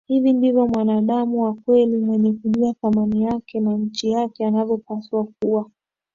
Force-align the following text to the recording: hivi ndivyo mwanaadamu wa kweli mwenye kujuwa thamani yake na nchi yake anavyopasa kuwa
hivi 0.07 0.33
ndivyo 0.33 0.67
mwanaadamu 0.67 1.43
wa 1.43 1.53
kweli 1.53 1.97
mwenye 1.97 2.33
kujuwa 2.33 2.73
thamani 2.81 3.23
yake 3.23 3.59
na 3.59 3.71
nchi 3.73 4.09
yake 4.11 4.45
anavyopasa 4.45 5.23
kuwa 5.23 5.69